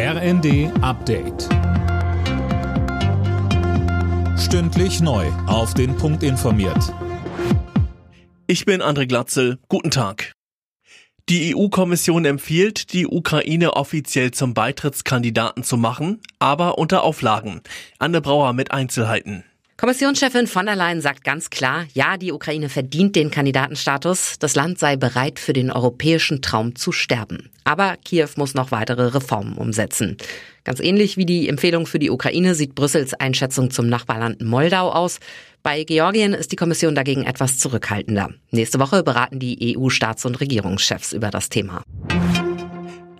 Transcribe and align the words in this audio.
RND 0.00 0.70
Update. 0.80 1.48
Stündlich 4.38 5.00
neu. 5.00 5.26
Auf 5.48 5.74
den 5.74 5.96
Punkt 5.96 6.22
informiert. 6.22 6.94
Ich 8.46 8.64
bin 8.64 8.80
André 8.80 9.08
Glatzel. 9.08 9.58
Guten 9.68 9.90
Tag. 9.90 10.34
Die 11.28 11.52
EU-Kommission 11.52 12.26
empfiehlt, 12.26 12.92
die 12.92 13.08
Ukraine 13.08 13.72
offiziell 13.72 14.30
zum 14.30 14.54
Beitrittskandidaten 14.54 15.64
zu 15.64 15.76
machen, 15.76 16.20
aber 16.38 16.78
unter 16.78 17.02
Auflagen. 17.02 17.60
Anne 17.98 18.20
Brauer 18.20 18.52
mit 18.52 18.70
Einzelheiten. 18.70 19.42
Kommissionschefin 19.80 20.48
von 20.48 20.66
der 20.66 20.74
Leyen 20.74 21.00
sagt 21.00 21.22
ganz 21.22 21.50
klar, 21.50 21.86
ja, 21.94 22.16
die 22.16 22.32
Ukraine 22.32 22.68
verdient 22.68 23.14
den 23.14 23.30
Kandidatenstatus. 23.30 24.40
Das 24.40 24.56
Land 24.56 24.80
sei 24.80 24.96
bereit, 24.96 25.38
für 25.38 25.52
den 25.52 25.70
europäischen 25.70 26.42
Traum 26.42 26.74
zu 26.74 26.90
sterben. 26.90 27.48
Aber 27.62 27.96
Kiew 28.04 28.28
muss 28.34 28.54
noch 28.54 28.72
weitere 28.72 29.14
Reformen 29.14 29.56
umsetzen. 29.56 30.16
Ganz 30.64 30.80
ähnlich 30.80 31.16
wie 31.16 31.26
die 31.26 31.48
Empfehlung 31.48 31.86
für 31.86 32.00
die 32.00 32.10
Ukraine 32.10 32.56
sieht 32.56 32.74
Brüssels 32.74 33.14
Einschätzung 33.14 33.70
zum 33.70 33.88
Nachbarland 33.88 34.42
Moldau 34.42 34.90
aus. 34.90 35.20
Bei 35.62 35.84
Georgien 35.84 36.34
ist 36.34 36.50
die 36.50 36.56
Kommission 36.56 36.96
dagegen 36.96 37.24
etwas 37.24 37.58
zurückhaltender. 37.58 38.30
Nächste 38.50 38.80
Woche 38.80 39.04
beraten 39.04 39.38
die 39.38 39.76
EU-Staats- 39.76 40.26
und 40.26 40.40
Regierungschefs 40.40 41.12
über 41.12 41.30
das 41.30 41.50
Thema. 41.50 41.84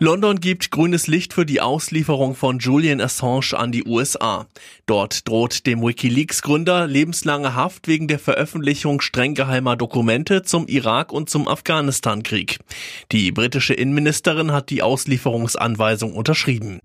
London 0.00 0.38
gibt 0.38 0.70
grünes 0.70 1.08
Licht 1.08 1.32
für 1.32 1.44
die 1.44 1.60
Auslieferung 1.60 2.36
von 2.36 2.60
Julian 2.60 3.00
Assange 3.00 3.54
an 3.54 3.72
die 3.72 3.84
USA. 3.84 4.46
Dort 4.86 5.26
droht 5.26 5.66
dem 5.66 5.82
Wikileaks-Gründer 5.82 6.86
lebenslange 6.86 7.56
Haft 7.56 7.88
wegen 7.88 8.06
der 8.06 8.20
Veröffentlichung 8.20 9.00
streng 9.00 9.34
geheimer 9.34 9.74
Dokumente 9.74 10.44
zum 10.44 10.68
Irak- 10.68 11.12
und 11.12 11.28
zum 11.28 11.48
Afghanistan-Krieg. 11.48 12.60
Die 13.10 13.32
britische 13.32 13.74
Innenministerin 13.74 14.52
hat 14.52 14.70
die 14.70 14.82
Auslieferungsanweisung 14.82 16.12
unterschrieben. 16.12 16.78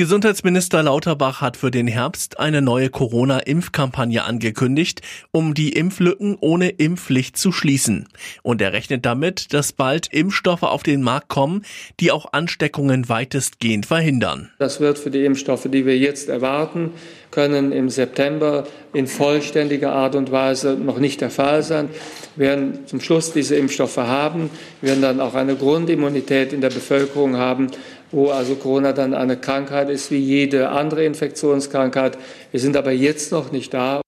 Gesundheitsminister 0.00 0.82
Lauterbach 0.82 1.42
hat 1.42 1.58
für 1.58 1.70
den 1.70 1.86
Herbst 1.86 2.40
eine 2.40 2.62
neue 2.62 2.88
Corona-Impfkampagne 2.88 4.24
angekündigt, 4.24 5.02
um 5.30 5.52
die 5.52 5.74
Impflücken 5.74 6.38
ohne 6.40 6.70
Impfpflicht 6.70 7.36
zu 7.36 7.52
schließen. 7.52 8.08
Und 8.42 8.62
er 8.62 8.72
rechnet 8.72 9.04
damit, 9.04 9.52
dass 9.52 9.74
bald 9.74 10.10
Impfstoffe 10.10 10.62
auf 10.62 10.82
den 10.82 11.02
Markt 11.02 11.28
kommen, 11.28 11.66
die 12.00 12.12
auch 12.12 12.32
Ansteckungen 12.32 13.10
weitestgehend 13.10 13.84
verhindern. 13.84 14.48
Das 14.58 14.80
wird 14.80 14.98
für 14.98 15.10
die 15.10 15.22
Impfstoffe, 15.22 15.68
die 15.70 15.84
wir 15.84 15.98
jetzt 15.98 16.30
erwarten, 16.30 16.92
können 17.30 17.70
im 17.70 17.90
September 17.90 18.66
in 18.94 19.06
vollständiger 19.06 19.92
Art 19.92 20.14
und 20.16 20.32
Weise 20.32 20.78
noch 20.80 20.98
nicht 20.98 21.20
der 21.20 21.30
Fall 21.30 21.62
sein. 21.62 21.90
Wir 22.36 22.48
werden 22.48 22.86
zum 22.86 23.00
Schluss 23.00 23.32
diese 23.32 23.56
Impfstoffe 23.56 23.98
haben, 23.98 24.50
werden 24.80 25.02
dann 25.02 25.20
auch 25.20 25.34
eine 25.34 25.56
Grundimmunität 25.56 26.54
in 26.54 26.62
der 26.62 26.70
Bevölkerung 26.70 27.36
haben, 27.36 27.68
wo 28.12 28.30
also 28.30 28.54
Corona 28.56 28.92
dann 28.92 29.14
eine 29.14 29.36
Krankheit 29.36 29.90
ist 29.90 30.10
wie 30.10 30.18
jede 30.18 30.70
andere 30.70 31.04
Infektionskrankheit. 31.04 32.18
Wir 32.50 32.60
sind 32.60 32.76
aber 32.76 32.92
jetzt 32.92 33.32
noch 33.32 33.52
nicht 33.52 33.72
da. 33.74 34.00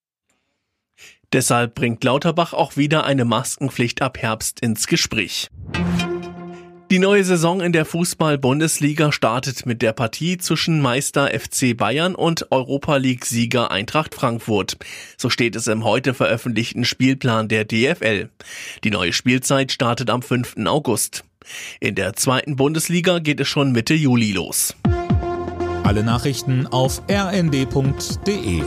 Deshalb 1.33 1.75
bringt 1.75 2.05
Lauterbach 2.05 2.53
auch 2.53 2.77
wieder 2.77 3.05
eine 3.05 3.25
Maskenpflicht 3.25 4.03
ab 4.03 4.19
Herbst 4.19 4.61
ins 4.61 4.87
Gespräch. 4.87 5.49
Die 6.93 6.99
neue 6.99 7.25
Saison 7.25 7.63
in 7.63 7.73
der 7.73 7.87
Fußball-Bundesliga 7.87 9.13
startet 9.13 9.65
mit 9.65 9.81
der 9.81 9.95
Partie 9.95 10.37
zwischen 10.37 10.83
Meister 10.83 11.29
FC 11.29 11.75
Bayern 11.75 12.15
und 12.15 12.53
Europa 12.53 12.97
League-Sieger 12.97 13.71
Eintracht 13.71 14.15
Frankfurt. 14.15 14.77
So 15.17 15.31
steht 15.31 15.57
es 15.57 15.69
im 15.69 15.85
heute 15.85 16.13
veröffentlichten 16.13 16.85
Spielplan 16.85 17.49
der 17.49 17.65
DFL. 17.65 18.29
Die 18.85 18.91
neue 18.91 19.15
Spielzeit 19.15 19.73
startet 19.73 20.11
am 20.11 20.21
5. 20.21 20.57
August. 20.67 21.25
In 21.81 21.95
der 21.95 22.15
zweiten 22.15 22.57
Bundesliga 22.57 23.19
geht 23.19 23.41
es 23.41 23.49
schon 23.49 23.73
Mitte 23.73 23.95
Juli 23.95 24.33
los. 24.33 24.75
Alle 25.85 26.05
Nachrichten 26.05 26.67
auf 26.67 27.03
rnd.de 27.11 28.63